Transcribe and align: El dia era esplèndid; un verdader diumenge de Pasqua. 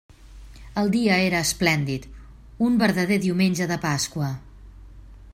El 0.81 0.87
dia 0.95 1.17
era 1.25 1.41
esplèndid; 1.47 2.07
un 2.69 2.79
verdader 2.85 3.19
diumenge 3.27 3.67
de 3.73 3.77
Pasqua. 3.83 4.31